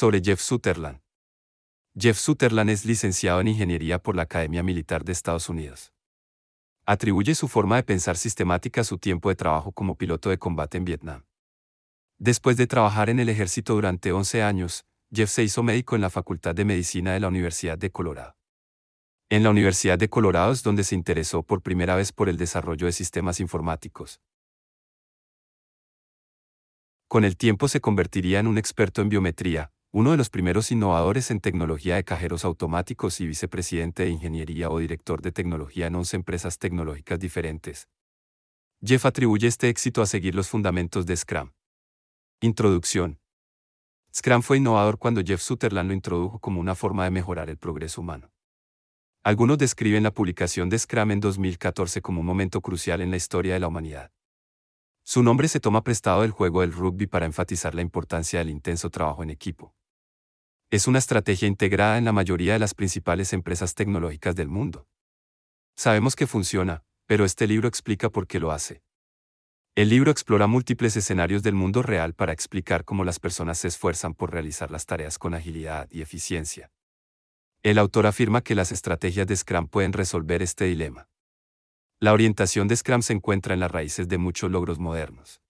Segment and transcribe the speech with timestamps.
[0.00, 0.98] Sobre Jeff Sutherland.
[1.94, 5.92] Jeff Sutherland es licenciado en Ingeniería por la Academia Militar de Estados Unidos.
[6.86, 10.78] Atribuye su forma de pensar sistemática a su tiempo de trabajo como piloto de combate
[10.78, 11.26] en Vietnam.
[12.16, 16.08] Después de trabajar en el ejército durante 11 años, Jeff se hizo médico en la
[16.08, 18.38] Facultad de Medicina de la Universidad de Colorado.
[19.28, 22.86] En la Universidad de Colorado es donde se interesó por primera vez por el desarrollo
[22.86, 24.22] de sistemas informáticos.
[27.06, 31.32] Con el tiempo se convertiría en un experto en biometría, uno de los primeros innovadores
[31.32, 36.16] en tecnología de cajeros automáticos y vicepresidente de ingeniería o director de tecnología en 11
[36.16, 37.88] empresas tecnológicas diferentes.
[38.80, 41.50] Jeff atribuye este éxito a seguir los fundamentos de Scrum.
[42.40, 43.18] Introducción.
[44.14, 48.00] Scrum fue innovador cuando Jeff Sutherland lo introdujo como una forma de mejorar el progreso
[48.00, 48.30] humano.
[49.24, 53.54] Algunos describen la publicación de Scrum en 2014 como un momento crucial en la historia
[53.54, 54.12] de la humanidad.
[55.02, 58.88] Su nombre se toma prestado del juego del rugby para enfatizar la importancia del intenso
[58.88, 59.74] trabajo en equipo.
[60.72, 64.86] Es una estrategia integrada en la mayoría de las principales empresas tecnológicas del mundo.
[65.74, 68.80] Sabemos que funciona, pero este libro explica por qué lo hace.
[69.74, 74.14] El libro explora múltiples escenarios del mundo real para explicar cómo las personas se esfuerzan
[74.14, 76.70] por realizar las tareas con agilidad y eficiencia.
[77.64, 81.08] El autor afirma que las estrategias de Scrum pueden resolver este dilema.
[81.98, 85.42] La orientación de Scrum se encuentra en las raíces de muchos logros modernos.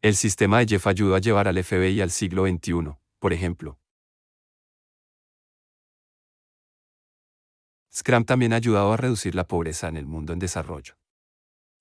[0.00, 3.77] El sistema de Jeff ayudó a llevar al FBI al siglo XXI, por ejemplo,
[7.98, 10.94] Scrum también ha ayudado a reducir la pobreza en el mundo en desarrollo.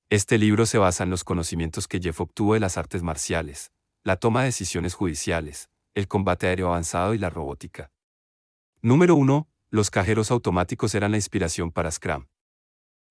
[0.10, 3.72] Este libro se basa en los conocimientos que Jeff obtuvo de las artes marciales,
[4.04, 7.92] la toma de decisiones judiciales, el combate aéreo avanzado y la robótica.
[8.82, 9.48] Número 1.
[9.70, 12.26] Los cajeros automáticos eran la inspiración para Scrum.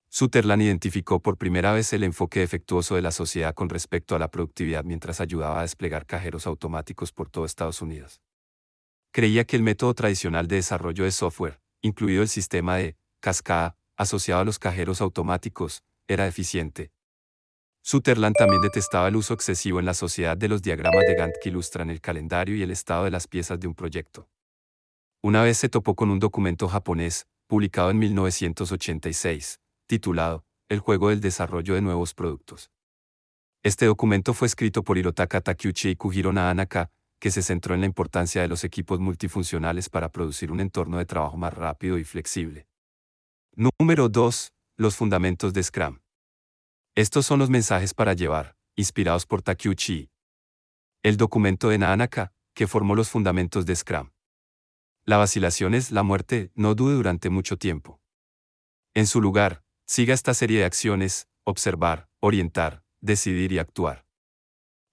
[0.09, 4.31] Sutherland identificó por primera vez el enfoque defectuoso de la sociedad con respecto a la
[4.31, 8.21] productividad mientras ayudaba a desplegar cajeros automáticos por todo Estados Unidos.
[9.11, 14.41] Creía que el método tradicional de desarrollo de software, incluido el sistema de cascada asociado
[14.41, 16.91] a los cajeros automáticos, era eficiente.
[17.81, 21.49] Sutherland también detestaba el uso excesivo en la sociedad de los diagramas de Gantt que
[21.49, 24.29] ilustran el calendario y el estado de las piezas de un proyecto.
[25.23, 31.21] Una vez se topó con un documento japonés, publicado en 1986, titulado El juego del
[31.21, 32.71] desarrollo de nuevos productos.
[33.63, 37.87] Este documento fue escrito por Hirotaka Takeuchi y Kujiro Naanaka, que se centró en la
[37.87, 42.67] importancia de los equipos multifuncionales para producir un entorno de trabajo más rápido y flexible.
[43.55, 44.53] Número 2.
[44.77, 45.99] Los fundamentos de Scrum.
[46.95, 50.09] Estos son los mensajes para llevar, inspirados por Takeuchi.
[51.03, 54.11] El documento de Naanaka, que formó los fundamentos de Scrum.
[55.05, 58.01] La vacilación es la muerte, no dude durante mucho tiempo.
[58.93, 64.06] En su lugar, siga esta serie de acciones, observar, orientar, decidir y actuar.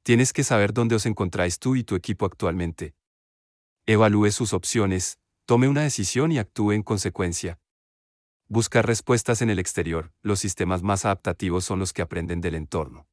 [0.04, 2.94] Tienes que saber dónde os encontráis tú y tu equipo actualmente.
[3.86, 7.58] Evalúe sus opciones, tome una decisión y actúe en consecuencia.
[8.46, 13.08] Buscar respuestas en el exterior, los sistemas más adaptativos son los que aprenden del entorno.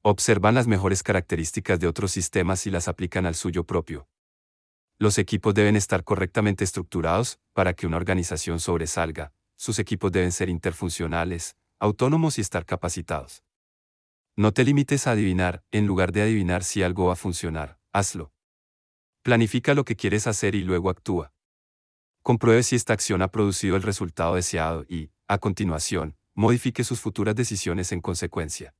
[0.00, 4.08] Observan las mejores características de otros sistemas y las aplican al suyo propio.
[4.98, 9.34] Los equipos deben estar correctamente estructurados para que una organización sobresalga.
[9.56, 13.44] Sus equipos deben ser interfuncionales, autónomos y estar capacitados.
[14.38, 18.32] No te limites a adivinar, en lugar de adivinar si algo va a funcionar, hazlo.
[19.22, 21.32] Planifica lo que quieres hacer y luego actúa.
[22.22, 27.34] Compruebe si esta acción ha producido el resultado deseado y, a continuación, modifique sus futuras
[27.34, 28.76] decisiones en consecuencia.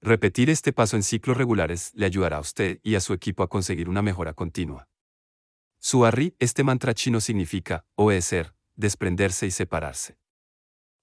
[0.00, 3.50] Repetir este paso en ciclos regulares le ayudará a usted y a su equipo a
[3.50, 4.88] conseguir una mejora continua.
[5.80, 10.16] Suarri, este mantra chino significa obedecer, desprenderse y separarse.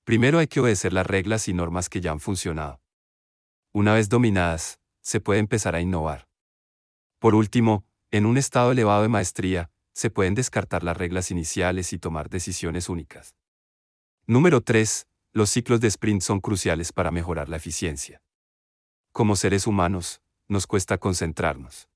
[0.05, 2.81] Primero hay que obedecer las reglas y normas que ya han funcionado.
[3.71, 6.27] Una vez dominadas, se puede empezar a innovar.
[7.19, 11.99] Por último, en un estado elevado de maestría, se pueden descartar las reglas iniciales y
[11.99, 13.35] tomar decisiones únicas.
[14.25, 15.07] Número 3.
[15.33, 18.23] Los ciclos de sprint son cruciales para mejorar la eficiencia.
[19.11, 21.89] Como seres humanos, nos cuesta concentrarnos.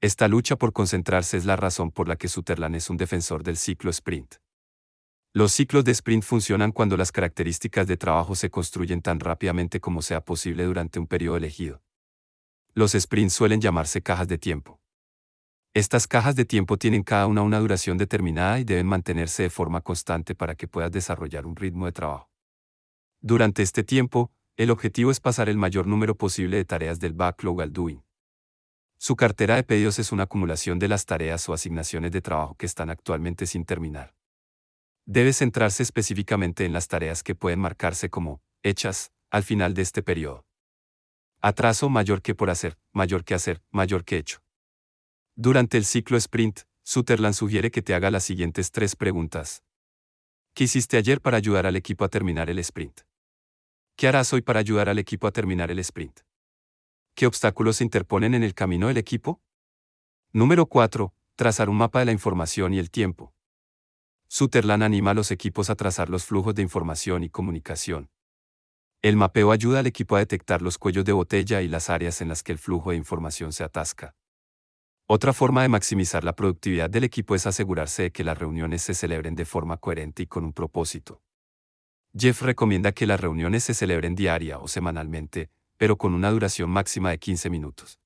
[0.00, 3.58] Esta lucha por concentrarse es la razón por la que Sutherland es un defensor del
[3.58, 4.36] ciclo sprint.
[5.38, 10.02] Los ciclos de sprint funcionan cuando las características de trabajo se construyen tan rápidamente como
[10.02, 11.80] sea posible durante un periodo elegido.
[12.74, 14.80] Los sprints suelen llamarse cajas de tiempo.
[15.74, 19.80] Estas cajas de tiempo tienen cada una una duración determinada y deben mantenerse de forma
[19.80, 22.28] constante para que puedas desarrollar un ritmo de trabajo.
[23.20, 27.62] Durante este tiempo, el objetivo es pasar el mayor número posible de tareas del backlog
[27.62, 28.02] al doing.
[28.96, 32.66] Su cartera de pedidos es una acumulación de las tareas o asignaciones de trabajo que
[32.66, 34.17] están actualmente sin terminar
[35.08, 40.02] debe centrarse específicamente en las tareas que pueden marcarse como hechas al final de este
[40.02, 40.44] periodo.
[41.40, 44.40] Atraso mayor que por hacer, mayor que hacer, mayor que hecho.
[45.34, 49.62] Durante el ciclo sprint, Sutherland sugiere que te haga las siguientes tres preguntas.
[50.52, 53.00] ¿Qué hiciste ayer para ayudar al equipo a terminar el sprint?
[53.96, 56.20] ¿Qué harás hoy para ayudar al equipo a terminar el sprint?
[57.14, 59.40] ¿Qué obstáculos se interponen en el camino del equipo?
[60.32, 61.14] Número 4.
[61.34, 63.32] Trazar un mapa de la información y el tiempo.
[64.28, 68.10] Sutherland anima a los equipos a trazar los flujos de información y comunicación.
[69.00, 72.28] El mapeo ayuda al equipo a detectar los cuellos de botella y las áreas en
[72.28, 74.14] las que el flujo de información se atasca.
[75.06, 78.92] Otra forma de maximizar la productividad del equipo es asegurarse de que las reuniones se
[78.92, 81.22] celebren de forma coherente y con un propósito.
[82.14, 85.48] Jeff recomienda que las reuniones se celebren diaria o semanalmente,
[85.78, 87.98] pero con una duración máxima de 15 minutos.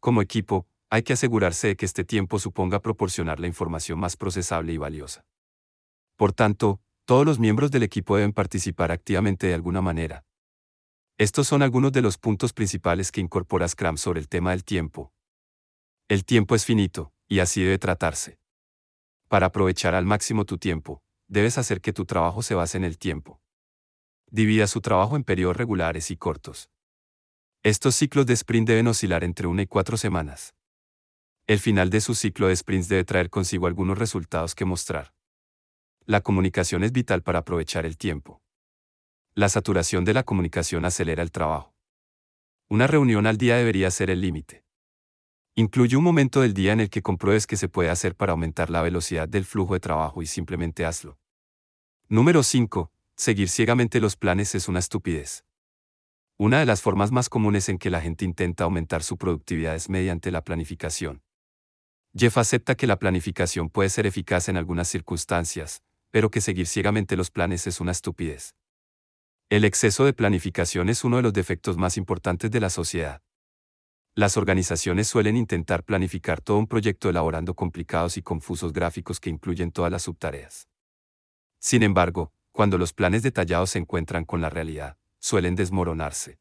[0.00, 4.72] Como equipo, hay que asegurarse de que este tiempo suponga proporcionar la información más procesable
[4.72, 5.24] y valiosa.
[6.16, 10.24] Por tanto, todos los miembros del equipo deben participar activamente de alguna manera.
[11.18, 15.12] Estos son algunos de los puntos principales que incorpora Scrum sobre el tema del tiempo,
[16.10, 18.38] el tiempo es finito, y así debe tratarse.
[19.28, 22.96] Para aprovechar al máximo tu tiempo, debes hacer que tu trabajo se base en el
[22.96, 23.42] tiempo.
[24.30, 26.70] Divida su trabajo en periodos regulares y cortos.
[27.62, 30.54] Estos ciclos de sprint deben oscilar entre una y cuatro semanas.
[31.48, 35.14] El final de su ciclo de sprints debe traer consigo algunos resultados que mostrar.
[36.04, 38.42] La comunicación es vital para aprovechar el tiempo.
[39.32, 41.74] La saturación de la comunicación acelera el trabajo.
[42.68, 44.62] Una reunión al día debería ser el límite.
[45.54, 48.68] Incluye un momento del día en el que compruebes qué se puede hacer para aumentar
[48.68, 51.18] la velocidad del flujo de trabajo y simplemente hazlo.
[52.10, 52.92] Número 5.
[53.16, 55.46] Seguir ciegamente los planes es una estupidez.
[56.36, 59.88] Una de las formas más comunes en que la gente intenta aumentar su productividad es
[59.88, 61.22] mediante la planificación.
[62.18, 67.16] Jeff acepta que la planificación puede ser eficaz en algunas circunstancias, pero que seguir ciegamente
[67.16, 68.56] los planes es una estupidez.
[69.48, 73.22] El exceso de planificación es uno de los defectos más importantes de la sociedad.
[74.16, 79.70] Las organizaciones suelen intentar planificar todo un proyecto elaborando complicados y confusos gráficos que incluyen
[79.70, 80.66] todas las subtareas.
[81.60, 86.40] Sin embargo, cuando los planes detallados se encuentran con la realidad, suelen desmoronarse.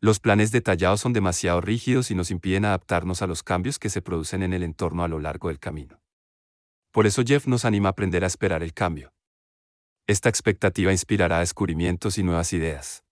[0.00, 4.00] Los planes detallados son demasiado rígidos y nos impiden adaptarnos a los cambios que se
[4.00, 6.00] producen en el entorno a lo largo del camino.
[6.92, 9.12] Por eso Jeff nos anima a aprender a esperar el cambio.
[10.06, 13.04] Esta expectativa inspirará descubrimientos y nuevas ideas.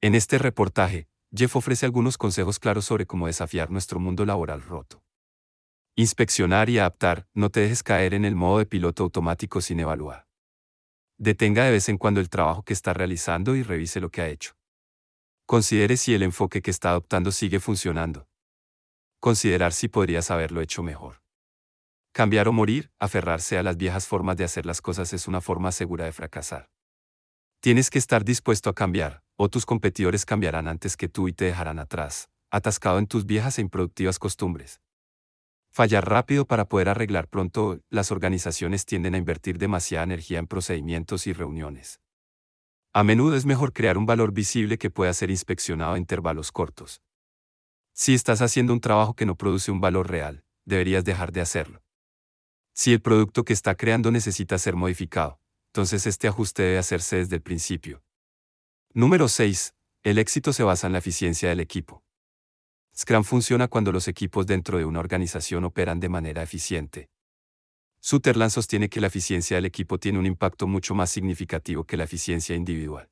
[0.00, 5.04] En este reportaje, Jeff ofrece algunos consejos claros sobre cómo desafiar nuestro mundo laboral roto.
[5.94, 10.26] Inspeccionar y adaptar, no te dejes caer en el modo de piloto automático sin evaluar.
[11.16, 14.28] Detenga de vez en cuando el trabajo que está realizando y revise lo que ha
[14.28, 14.54] hecho.
[15.46, 18.28] Considere si el enfoque que está adoptando sigue funcionando.
[19.20, 21.22] Considerar si podrías haberlo hecho mejor.
[22.12, 25.72] Cambiar o morir, aferrarse a las viejas formas de hacer las cosas es una forma
[25.72, 26.68] segura de fracasar.
[27.60, 31.46] Tienes que estar dispuesto a cambiar, o tus competidores cambiarán antes que tú y te
[31.46, 34.80] dejarán atrás, atascado en tus viejas e improductivas costumbres.
[35.70, 41.26] Fallar rápido para poder arreglar pronto, las organizaciones tienden a invertir demasiada energía en procedimientos
[41.26, 42.00] y reuniones.
[42.94, 47.00] A menudo es mejor crear un valor visible que pueda ser inspeccionado a intervalos cortos.
[47.94, 51.82] Si estás haciendo un trabajo que no produce un valor real, deberías dejar de hacerlo.
[52.74, 57.36] Si el producto que está creando necesita ser modificado, entonces este ajuste debe hacerse desde
[57.36, 58.02] el principio.
[58.92, 59.74] Número 6.
[60.02, 62.04] El éxito se basa en la eficiencia del equipo.
[62.94, 67.08] Scrum funciona cuando los equipos dentro de una organización operan de manera eficiente.
[68.02, 72.04] Sutherland sostiene que la eficiencia del equipo tiene un impacto mucho más significativo que la
[72.04, 73.08] eficiencia individual.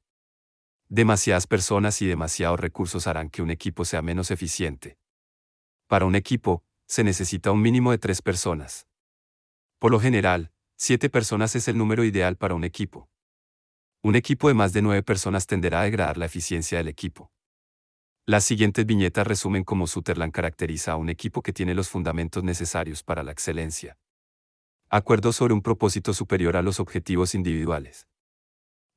[0.90, 4.98] Demasiadas personas y demasiados recursos harán que un equipo sea menos eficiente.
[5.86, 8.86] Para un equipo, se necesita un mínimo de tres personas.
[9.78, 13.10] Por lo general, Siete personas es el número ideal para un equipo.
[14.02, 17.30] Un equipo de más de nueve personas tenderá a degradar la eficiencia del equipo.
[18.24, 23.02] Las siguientes viñetas resumen cómo Sutherland caracteriza a un equipo que tiene los fundamentos necesarios
[23.02, 23.98] para la excelencia.
[24.92, 28.08] Acuerdo sobre un propósito superior a los objetivos individuales.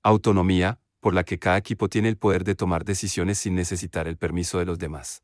[0.02, 4.18] Autonomía, por la que cada equipo tiene el poder de tomar decisiones sin necesitar el
[4.18, 5.22] permiso de los demás.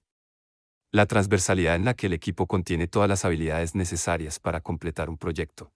[0.92, 5.18] La transversalidad en la que el equipo contiene todas las habilidades necesarias para completar un
[5.18, 5.74] proyecto.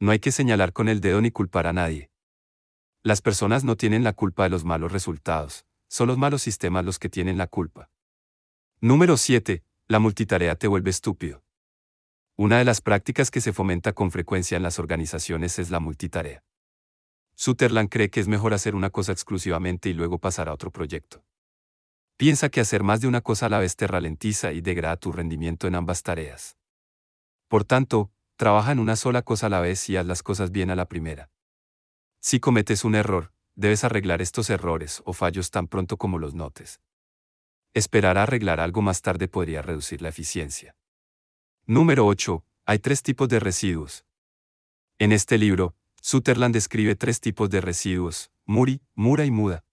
[0.00, 2.10] No hay que señalar con el dedo ni culpar a nadie.
[3.04, 6.98] Las personas no tienen la culpa de los malos resultados, son los malos sistemas los
[6.98, 7.88] que tienen la culpa.
[8.80, 9.62] Número 7.
[9.86, 11.44] La multitarea te vuelve estúpido.
[12.42, 16.42] Una de las prácticas que se fomenta con frecuencia en las organizaciones es la multitarea.
[17.36, 21.22] Sutherland cree que es mejor hacer una cosa exclusivamente y luego pasar a otro proyecto.
[22.16, 25.12] Piensa que hacer más de una cosa a la vez te ralentiza y degrada tu
[25.12, 26.56] rendimiento en ambas tareas.
[27.46, 30.70] Por tanto, Trabaja en una sola cosa a la vez y haz las cosas bien
[30.70, 31.30] a la primera.
[32.18, 36.80] Si cometes un error, debes arreglar estos errores o fallos tan pronto como los notes.
[37.72, 40.74] Esperar a arreglar algo más tarde podría reducir la eficiencia.
[41.66, 42.44] Número 8.
[42.66, 44.04] Hay tres tipos de residuos.
[44.98, 49.64] En este libro, Sutherland describe tres tipos de residuos, Muri, Mura y Muda.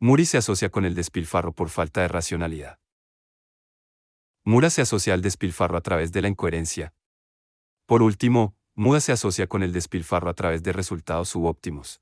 [0.00, 2.80] Muri se asocia con el despilfarro por falta de racionalidad.
[4.42, 6.92] Mura se asocia al despilfarro a través de la incoherencia.
[7.86, 12.00] Por último, Muda se asocia con el despilfarro a través de resultados subóptimos.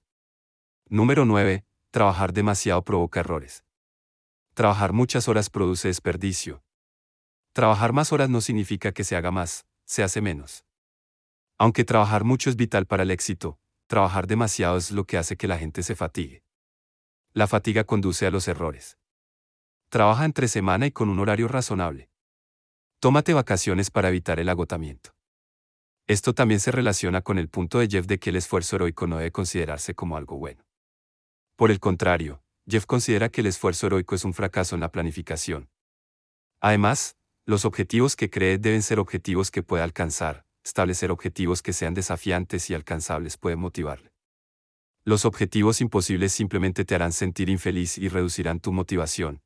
[0.88, 1.66] Número 9.
[1.90, 3.66] Trabajar demasiado provoca errores.
[4.54, 6.63] Trabajar muchas horas produce desperdicio.
[7.54, 10.64] Trabajar más horas no significa que se haga más, se hace menos.
[11.56, 15.46] Aunque trabajar mucho es vital para el éxito, trabajar demasiado es lo que hace que
[15.46, 16.42] la gente se fatigue.
[17.32, 18.98] La fatiga conduce a los errores.
[19.88, 22.10] Trabaja entre semana y con un horario razonable.
[22.98, 25.14] Tómate vacaciones para evitar el agotamiento.
[26.08, 29.18] Esto también se relaciona con el punto de Jeff de que el esfuerzo heroico no
[29.18, 30.66] debe considerarse como algo bueno.
[31.54, 35.70] Por el contrario, Jeff considera que el esfuerzo heroico es un fracaso en la planificación.
[36.60, 41.92] Además, los objetivos que cree deben ser objetivos que pueda alcanzar, establecer objetivos que sean
[41.92, 44.14] desafiantes y alcanzables puede motivarle.
[45.04, 49.42] Los objetivos imposibles simplemente te harán sentir infeliz y reducirán tu motivación.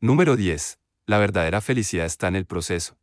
[0.00, 0.78] Número 10.
[1.04, 2.96] La verdadera felicidad está en el proceso.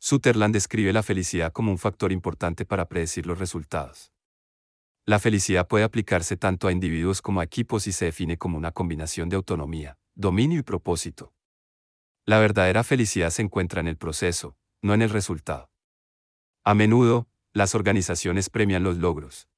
[0.00, 4.10] Sutherland describe la felicidad como un factor importante para predecir los resultados.
[5.06, 8.72] La felicidad puede aplicarse tanto a individuos como a equipos y se define como una
[8.72, 11.32] combinación de autonomía, dominio y propósito.
[12.24, 15.70] La verdadera felicidad se encuentra en el proceso, no en el resultado.
[16.62, 19.48] A menudo, las organizaciones premian los logros.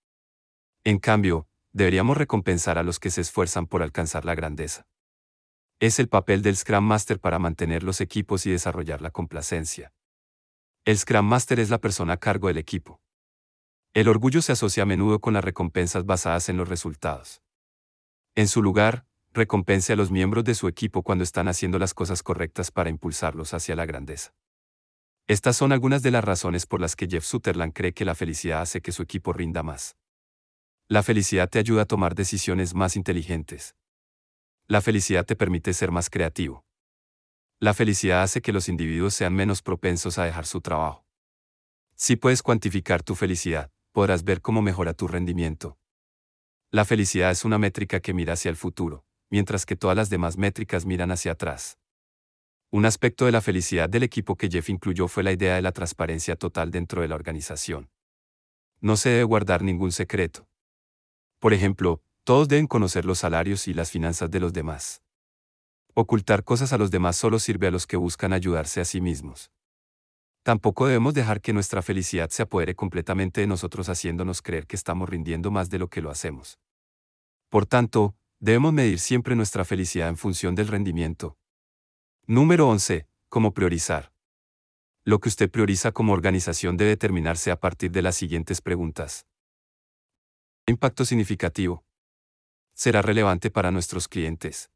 [0.82, 4.86] En cambio, deberíamos recompensar a los que se esfuerzan por alcanzar la grandeza.
[5.78, 9.92] Es el papel del Scrum Master para mantener los equipos y desarrollar la complacencia.
[10.86, 13.02] El Scrum Master es la persona a cargo del equipo.
[13.92, 17.42] El orgullo se asocia a menudo con las recompensas basadas en los resultados.
[18.34, 22.22] En su lugar, recompense a los miembros de su equipo cuando están haciendo las cosas
[22.22, 24.32] correctas para impulsarlos hacia la grandeza.
[25.26, 28.60] Estas son algunas de las razones por las que Jeff Sutherland cree que la felicidad
[28.60, 29.96] hace que su equipo rinda más.
[30.86, 33.74] La felicidad te ayuda a tomar decisiones más inteligentes.
[34.66, 36.64] La felicidad te permite ser más creativo.
[37.58, 41.04] La felicidad hace que los individuos sean menos propensos a dejar su trabajo.
[41.96, 45.78] Si puedes cuantificar tu felicidad, podrás ver cómo mejora tu rendimiento.
[46.70, 50.38] La felicidad es una métrica que mira hacia el futuro, mientras que todas las demás
[50.38, 51.76] métricas miran hacia atrás.
[52.70, 55.72] Un aspecto de la felicidad del equipo que Jeff incluyó fue la idea de la
[55.72, 57.90] transparencia total dentro de la organización.
[58.80, 60.46] No se debe guardar ningún secreto.
[61.40, 65.02] Por ejemplo, todos deben conocer los salarios y las finanzas de los demás.
[65.94, 69.50] Ocultar cosas a los demás solo sirve a los que buscan ayudarse a sí mismos.
[70.44, 75.08] Tampoco debemos dejar que nuestra felicidad se apodere completamente de nosotros haciéndonos creer que estamos
[75.08, 76.60] rindiendo más de lo que lo hacemos.
[77.48, 81.38] Por tanto, debemos medir siempre nuestra felicidad en función del rendimiento.
[82.26, 83.08] Número 11.
[83.30, 84.12] Cómo priorizar.
[85.02, 89.26] Lo que usted prioriza como organización debe determinarse a partir de las siguientes preguntas.
[90.66, 91.86] Impacto significativo
[92.74, 94.70] será relevante para nuestros clientes.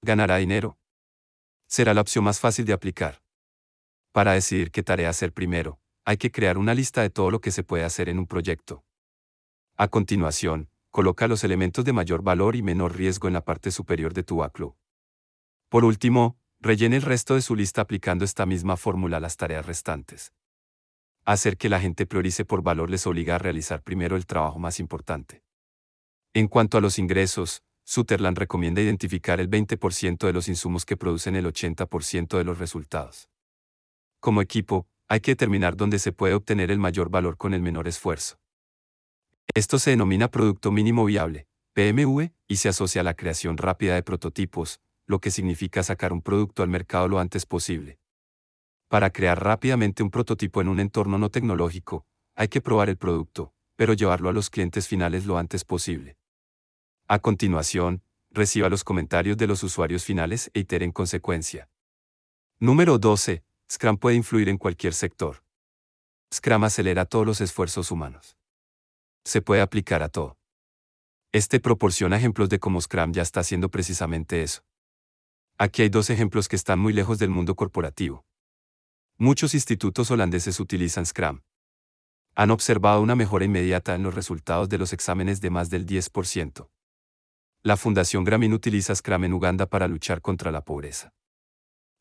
[0.00, 0.78] ¿Ganará dinero?
[1.66, 3.22] Será la opción más fácil de aplicar.
[4.12, 7.50] Para decidir qué tarea hacer primero, hay que crear una lista de todo lo que
[7.50, 8.82] se puede hacer en un proyecto.
[9.76, 14.14] A continuación, coloca los elementos de mayor valor y menor riesgo en la parte superior
[14.14, 14.74] de tu backlog.
[15.68, 19.64] Por último, rellene el resto de su lista aplicando esta misma fórmula a las tareas
[19.64, 20.32] restantes.
[21.24, 24.80] Hacer que la gente priorice por valor les obliga a realizar primero el trabajo más
[24.80, 25.44] importante.
[26.34, 31.36] En cuanto a los ingresos, Sutherland recomienda identificar el 20% de los insumos que producen
[31.36, 33.30] el 80% de los resultados.
[34.18, 37.86] Como equipo, hay que determinar dónde se puede obtener el mayor valor con el menor
[37.86, 38.40] esfuerzo.
[39.54, 44.02] Esto se denomina Producto Mínimo Viable, PMV, y se asocia a la creación rápida de
[44.02, 47.98] prototipos, lo que significa sacar un producto al mercado lo antes posible.
[48.88, 53.52] Para crear rápidamente un prototipo en un entorno no tecnológico, hay que probar el producto,
[53.76, 56.16] pero llevarlo a los clientes finales lo antes posible.
[57.06, 61.68] A continuación, reciba los comentarios de los usuarios finales e itere en consecuencia.
[62.60, 63.42] Número 12.
[63.70, 65.42] Scrum puede influir en cualquier sector.
[66.32, 68.36] Scrum acelera todos los esfuerzos humanos.
[69.28, 70.38] Se puede aplicar a todo.
[71.32, 74.62] Este proporciona ejemplos de cómo Scrum ya está haciendo precisamente eso.
[75.58, 78.24] Aquí hay dos ejemplos que están muy lejos del mundo corporativo.
[79.18, 81.42] Muchos institutos holandeses utilizan Scrum,
[82.36, 86.70] han observado una mejora inmediata en los resultados de los exámenes de más del 10%.
[87.62, 91.12] La Fundación Grameen utiliza Scrum en Uganda para luchar contra la pobreza.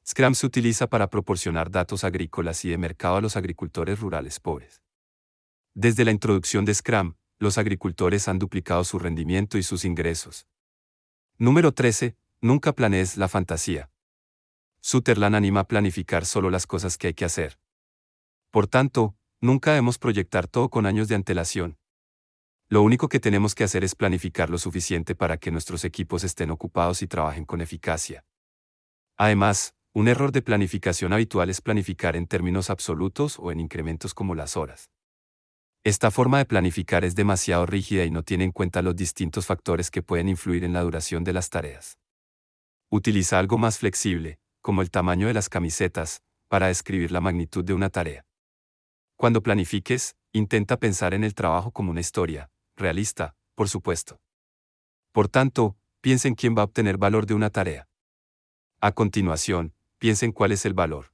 [0.07, 4.81] Scrum se utiliza para proporcionar datos agrícolas y de mercado a los agricultores rurales pobres.
[5.79, 10.47] Desde la introducción de Scrum, los agricultores han duplicado su rendimiento y sus ingresos.
[11.37, 12.17] Número 13.
[12.41, 13.91] Nunca planees la fantasía.
[14.81, 17.59] Sutherland anima a planificar solo las cosas que hay que hacer.
[18.49, 21.77] Por tanto, nunca debemos proyectar todo con años de antelación.
[22.69, 26.49] Lo único que tenemos que hacer es planificar lo suficiente para que nuestros equipos estén
[26.49, 28.25] ocupados y trabajen con eficacia.
[29.15, 34.33] Además, un error de planificación habitual es planificar en términos absolutos o en incrementos como
[34.33, 34.89] las horas.
[35.83, 39.89] Esta forma de planificar es demasiado rígida y no tiene en cuenta los distintos factores
[39.89, 41.97] que pueden influir en la duración de las tareas.
[42.89, 47.73] Utiliza algo más flexible, como el tamaño de las camisetas, para describir la magnitud de
[47.73, 48.25] una tarea.
[49.15, 54.19] Cuando planifiques, intenta pensar en el trabajo como una historia, realista, por supuesto.
[55.11, 57.87] Por tanto, piensa en quién va a obtener valor de una tarea.
[58.79, 61.13] A continuación, piensa en cuál es el valor.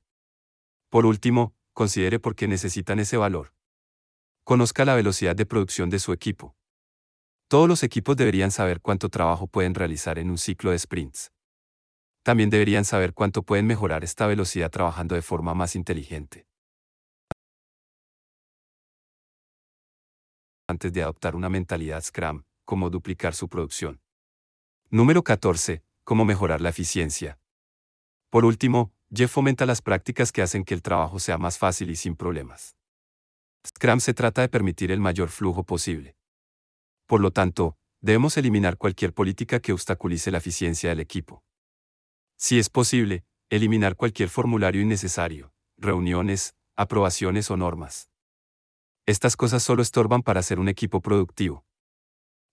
[0.90, 3.54] Por último, considere por qué necesitan ese valor.
[4.46, 6.58] Conozca la velocidad de producción de su equipo.
[7.48, 11.32] Todos los equipos deberían saber cuánto trabajo pueden realizar en un ciclo de sprints.
[12.24, 16.46] También deberían saber cuánto pueden mejorar esta velocidad trabajando de forma más inteligente.
[20.68, 24.02] Antes de adoptar una mentalidad Scrum, cómo duplicar su producción.
[24.90, 25.84] Número 14.
[26.04, 27.40] Cómo mejorar la eficiencia.
[28.30, 31.96] Por último, Jeff fomenta las prácticas que hacen que el trabajo sea más fácil y
[31.96, 32.76] sin problemas.
[33.66, 36.18] Scrum se trata de permitir el mayor flujo posible.
[37.06, 41.44] Por lo tanto, debemos eliminar cualquier política que obstaculice la eficiencia del equipo.
[42.38, 48.10] Si es posible, eliminar cualquier formulario innecesario, reuniones, aprobaciones o normas.
[49.06, 51.66] Estas cosas solo estorban para ser un equipo productivo.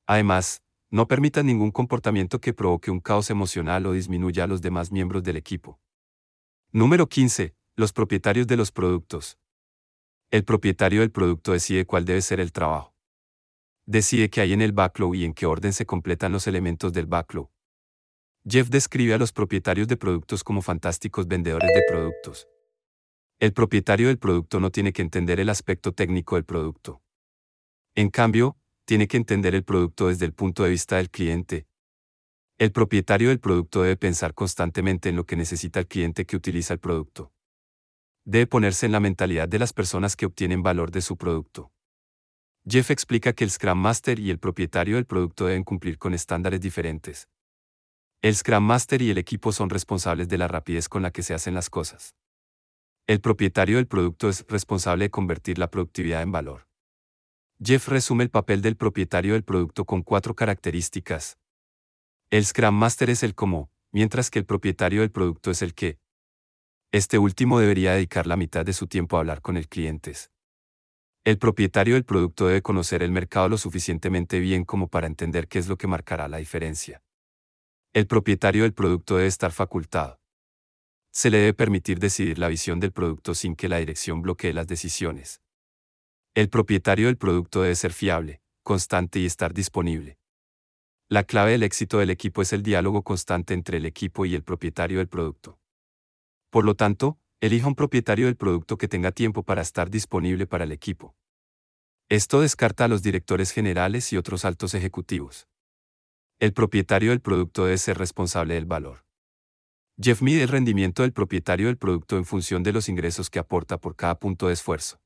[0.07, 4.91] Además, no permitan ningún comportamiento que provoque un caos emocional o disminuya a los demás
[4.91, 5.81] miembros del equipo.
[6.73, 7.55] Número 15.
[7.77, 9.39] Los propietarios de los productos.
[10.33, 12.95] El propietario del producto decide cuál debe ser el trabajo.
[13.85, 17.07] Decide qué hay en el backlog y en qué orden se completan los elementos del
[17.07, 17.51] backlog.
[18.49, 22.47] Jeff describe a los propietarios de productos como fantásticos vendedores de productos.
[23.41, 27.03] El propietario del producto no tiene que entender el aspecto técnico del producto.
[27.97, 31.67] En cambio, tiene que entender el producto desde el punto de vista del cliente.
[32.57, 36.73] El propietario del producto debe pensar constantemente en lo que necesita el cliente que utiliza
[36.73, 37.33] el producto
[38.25, 41.73] debe ponerse en la mentalidad de las personas que obtienen valor de su producto.
[42.69, 46.61] Jeff explica que el Scrum Master y el propietario del producto deben cumplir con estándares
[46.61, 47.29] diferentes.
[48.23, 51.33] El Scrum Master y el equipo son responsables de la rapidez con la que se
[51.33, 52.15] hacen las cosas.
[53.07, 56.69] El propietario del producto es responsable de convertir la productividad en valor.
[57.63, 61.39] Jeff resume el papel del propietario del producto con cuatro características.
[62.31, 65.99] El Scrum Master es el cómo, mientras que el propietario del producto es el qué,
[66.93, 70.13] este último debería dedicar la mitad de su tiempo a hablar con el cliente.
[71.25, 75.61] El propietario del producto debe conocer el mercado lo suficientemente bien como para entender qué
[75.61, 77.01] es lo que marcará la diferencia.
[77.93, 80.21] El propietario del producto debe estar facultado.
[81.13, 84.67] Se le debe permitir decidir la visión del producto sin que la dirección bloquee las
[84.67, 85.41] decisiones.
[86.35, 90.19] El propietario del producto debe ser fiable, constante y estar disponible.
[91.09, 94.43] La clave del éxito del equipo es el diálogo constante entre el equipo y el
[94.43, 95.60] propietario del producto.
[96.51, 100.65] Por lo tanto, elija un propietario del producto que tenga tiempo para estar disponible para
[100.65, 101.15] el equipo.
[102.09, 105.47] Esto descarta a los directores generales y otros altos ejecutivos.
[106.41, 109.05] El propietario del producto debe ser responsable del valor.
[110.03, 113.79] Jeff mide el rendimiento del propietario del producto en función de los ingresos que aporta
[113.79, 115.01] por cada punto de esfuerzo.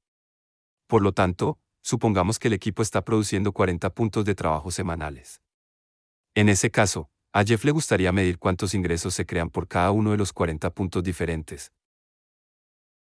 [0.87, 5.43] Por lo tanto, supongamos que el equipo está produciendo 40 puntos de trabajo semanales.
[6.35, 10.13] En ese caso, a Jeff le gustaría medir cuántos ingresos se crean por cada uno
[10.13, 11.73] de los 40 puntos diferentes.